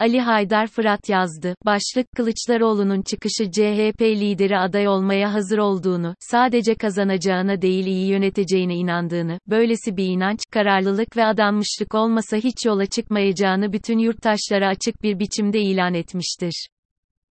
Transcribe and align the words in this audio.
Ali 0.00 0.20
Haydar 0.20 0.66
Fırat 0.66 1.08
yazdı. 1.08 1.54
Başlık 1.64 2.06
Kılıçdaroğlu'nun 2.16 3.02
çıkışı 3.02 3.50
CHP 3.50 4.02
lideri 4.02 4.58
aday 4.58 4.88
olmaya 4.88 5.34
hazır 5.34 5.58
olduğunu, 5.58 6.14
sadece 6.20 6.74
kazanacağına 6.74 7.62
değil 7.62 7.86
iyi 7.86 8.06
yöneteceğine 8.06 8.74
inandığını, 8.74 9.38
böylesi 9.46 9.96
bir 9.96 10.04
inanç, 10.04 10.38
kararlılık 10.50 11.16
ve 11.16 11.24
adanmışlık 11.24 11.94
olmasa 11.94 12.36
hiç 12.36 12.66
yola 12.66 12.86
çıkmayacağını 12.86 13.72
bütün 13.72 13.98
yurttaşlara 13.98 14.68
açık 14.68 15.02
bir 15.02 15.18
biçimde 15.18 15.60
ilan 15.60 15.94
etmiştir. 15.94 16.68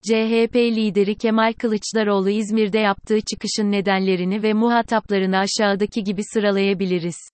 CHP 0.07 0.55
lideri 0.55 1.15
Kemal 1.15 1.53
Kılıçdaroğlu 1.53 2.29
İzmir'de 2.29 2.79
yaptığı 2.79 3.21
çıkışın 3.21 3.71
nedenlerini 3.71 4.43
ve 4.43 4.53
muhataplarını 4.53 5.37
aşağıdaki 5.37 6.03
gibi 6.03 6.21
sıralayabiliriz. 6.33 7.32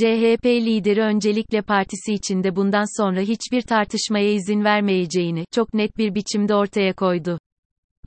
CHP 0.00 0.44
lideri 0.46 1.00
öncelikle 1.00 1.62
partisi 1.62 2.12
içinde 2.12 2.56
bundan 2.56 3.02
sonra 3.02 3.20
hiçbir 3.20 3.62
tartışmaya 3.62 4.32
izin 4.32 4.64
vermeyeceğini 4.64 5.44
çok 5.50 5.74
net 5.74 5.98
bir 5.98 6.14
biçimde 6.14 6.54
ortaya 6.54 6.92
koydu. 6.92 7.38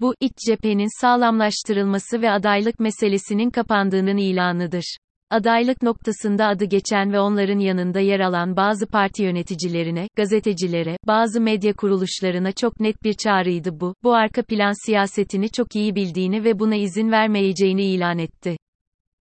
Bu, 0.01 0.15
iç 0.19 0.33
cephenin 0.47 1.01
sağlamlaştırılması 1.01 2.21
ve 2.21 2.31
adaylık 2.31 2.79
meselesinin 2.79 3.49
kapandığının 3.49 4.17
ilanıdır. 4.17 4.97
Adaylık 5.29 5.81
noktasında 5.81 6.47
adı 6.47 6.65
geçen 6.65 7.13
ve 7.13 7.19
onların 7.19 7.59
yanında 7.59 7.99
yer 7.99 8.19
alan 8.19 8.55
bazı 8.55 8.87
parti 8.87 9.23
yöneticilerine, 9.23 10.07
gazetecilere, 10.15 10.97
bazı 11.07 11.41
medya 11.41 11.73
kuruluşlarına 11.73 12.51
çok 12.51 12.79
net 12.79 13.03
bir 13.03 13.13
çağrıydı 13.13 13.79
bu. 13.79 13.95
Bu 14.03 14.13
arka 14.13 14.43
plan 14.43 14.85
siyasetini 14.85 15.49
çok 15.49 15.75
iyi 15.75 15.95
bildiğini 15.95 16.43
ve 16.43 16.59
buna 16.59 16.75
izin 16.75 17.11
vermeyeceğini 17.11 17.83
ilan 17.83 18.19
etti 18.19 18.57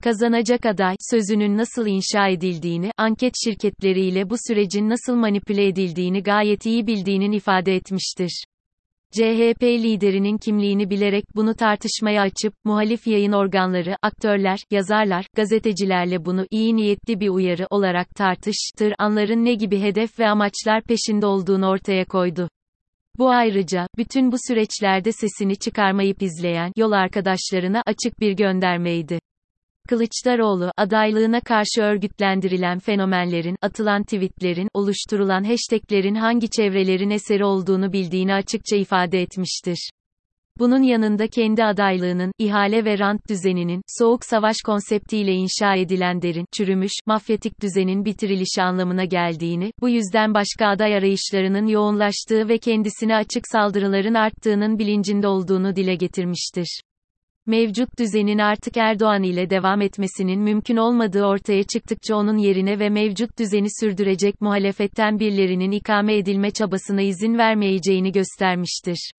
kazanacak 0.04 0.66
aday 0.66 0.96
sözünün 1.12 1.58
nasıl 1.58 1.88
inşa 1.88 2.28
edildiğini, 2.28 2.92
anket 2.98 3.34
şirketleriyle 3.44 4.30
bu 4.30 4.36
sürecin 4.48 4.90
nasıl 4.90 5.16
manipüle 5.16 5.68
edildiğini 5.68 6.24
gayet 6.24 6.66
iyi 6.66 6.88
bildiğinin 6.88 7.32
ifade 7.32 7.76
etmiştir. 7.76 8.44
CHP 9.12 9.64
liderinin 9.64 10.38
kimliğini 10.38 10.90
bilerek 10.90 11.24
bunu 11.36 11.54
tartışmaya 11.54 12.22
açıp, 12.22 12.54
muhalif 12.64 13.08
yayın 13.08 13.32
organları, 13.32 13.98
aktörler, 14.02 14.60
yazarlar, 14.72 15.26
gazetecilerle 15.36 16.26
bunu 16.26 16.46
iyi 16.52 16.76
niyetli 16.76 17.20
bir 17.20 17.30
uyarı 17.30 17.68
olarak 17.70 18.10
tartıştır, 18.16 18.94
anların 19.00 19.46
ne 19.46 19.54
gibi 19.54 19.82
hedef 19.82 20.20
ve 20.20 20.28
amaçlar 20.28 20.82
peşinde 20.82 21.26
olduğunu 21.26 21.68
ortaya 21.68 22.06
koydu. 22.06 22.50
Bu 23.18 23.30
ayrıca, 23.30 23.88
bütün 23.98 24.32
bu 24.32 24.36
süreçlerde 24.48 25.12
sesini 25.12 25.56
çıkarmayıp 25.56 26.22
izleyen, 26.22 26.72
yol 26.78 26.92
arkadaşlarına 26.92 27.84
açık 27.86 28.20
bir 28.20 28.32
göndermeydi. 28.32 29.20
Kılıçdaroğlu, 29.90 30.72
adaylığına 30.78 31.42
karşı 31.42 31.82
örgütlendirilen 31.82 32.80
fenomenlerin, 32.80 33.56
atılan 33.62 34.04
tweetlerin, 34.04 34.68
oluşturulan 34.74 35.44
hashtaglerin 35.44 36.16
hangi 36.16 36.50
çevrelerin 36.50 37.10
eseri 37.10 37.46
olduğunu 37.46 37.94
bildiğini 37.94 38.34
açıkça 38.34 38.76
ifade 38.76 39.22
etmiştir. 39.22 39.90
Bunun 40.60 40.84
yanında 40.84 41.28
kendi 41.28 41.64
adaylığının, 41.64 42.32
ihale 42.38 42.86
ve 42.86 43.00
rant 43.00 43.30
düzeninin, 43.30 43.82
soğuk 43.88 44.26
savaş 44.26 44.56
konseptiyle 44.66 45.34
inşa 45.34 45.76
edilen 45.76 46.22
derin, 46.22 46.46
çürümüş, 46.58 46.92
mafyatik 47.06 47.62
düzenin 47.62 48.06
bitirilişi 48.06 48.62
anlamına 48.62 49.06
geldiğini, 49.06 49.72
bu 49.82 49.90
yüzden 49.90 50.34
başka 50.34 50.68
aday 50.68 50.96
arayışlarının 50.96 51.68
yoğunlaştığı 51.68 52.50
ve 52.50 52.58
kendisine 52.58 53.16
açık 53.16 53.48
saldırıların 53.52 54.14
arttığının 54.14 54.80
bilincinde 54.80 55.28
olduğunu 55.28 55.76
dile 55.76 55.96
getirmiştir 55.96 56.82
mevcut 57.46 57.90
düzenin 58.00 58.38
artık 58.38 58.78
Erdoğan 58.78 59.24
ile 59.24 59.50
devam 59.50 59.82
etmesinin 59.82 60.42
mümkün 60.42 60.78
olmadığı 60.78 61.26
ortaya 61.26 61.64
çıktıkça 61.64 62.16
onun 62.16 62.38
yerine 62.38 62.80
ve 62.80 62.90
mevcut 62.90 63.40
düzeni 63.40 63.68
sürdürecek 63.80 64.42
muhalefetten 64.42 65.20
birilerinin 65.20 65.72
ikame 65.72 66.18
edilme 66.18 66.52
çabasına 66.52 67.02
izin 67.02 67.38
vermeyeceğini 67.38 68.12
göstermiştir. 68.12 69.12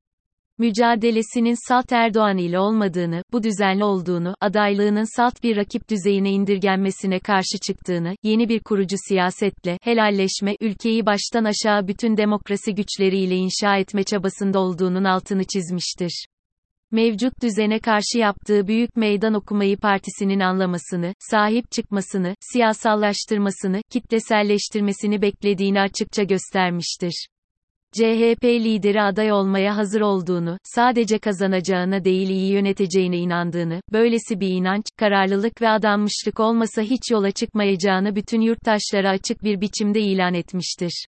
Mücadelesinin 0.58 1.69
salt 1.69 1.92
Erdoğan 1.92 2.39
ile 2.39 2.58
olmadığını, 2.58 3.22
bu 3.33 3.42
düzenli 3.42 3.84
olduğunu, 3.84 4.34
adaylığının 4.41 5.17
salt 5.17 5.42
bir 5.42 5.56
rakip 5.56 5.91
düzeyine 5.91 6.30
indirgenmesine 6.30 7.20
karşı 7.20 7.58
çıktığını, 7.67 8.17
yeni 8.23 8.48
bir 8.48 8.61
kurucu 8.61 8.96
siyasetle, 9.08 9.79
helalleşme, 9.83 10.57
ülkeyi 10.61 11.07
baştan 11.07 11.45
aşağı 11.45 11.89
bütün 11.89 12.17
demokrasi 12.17 12.74
güçleriyle 12.74 13.36
inşa 13.36 13.77
etme 13.77 14.05
çabasında 14.05 14.58
olduğunun 14.61 15.05
altını 15.05 15.45
çizmiştir 15.45 16.27
mevcut 16.95 17.43
düzene 17.43 17.79
karşı 17.79 18.19
yaptığı 18.19 18.67
büyük 18.67 18.97
meydan 18.97 19.35
okumayı 19.35 19.77
partisinin 19.77 20.41
anlamasını, 20.41 21.15
sahip 21.19 21.73
çıkmasını, 21.73 22.35
siyasallaştırmasını, 22.41 23.83
kitleselleştirmesini 23.91 25.23
beklediğini 25.23 25.81
açıkça 25.81 26.23
göstermiştir. 26.23 27.27
CHP 27.93 28.45
lideri 28.45 29.03
aday 29.03 29.33
olmaya 29.33 29.77
hazır 29.77 30.01
olduğunu, 30.01 30.59
sadece 30.65 31.19
kazanacağına 31.19 32.05
değil 32.05 32.29
iyi 32.29 32.53
yöneteceğine 32.53 33.17
inandığını, 33.17 33.81
böylesi 33.93 34.41
bir 34.41 34.49
inanç, 34.49 34.85
kararlılık 34.99 35.63
ve 35.63 35.69
adanmışlık 35.69 36.41
olmasa 36.41 36.83
hiç 36.83 37.11
yola 37.11 37.31
çıkmayacağını 37.31 38.17
bütün 38.17 38.41
yurttaşlara 38.41 39.11
açık 39.11 39.43
bir 39.43 39.61
biçimde 39.61 40.01
ilan 40.01 40.35
etmiştir. 40.35 41.07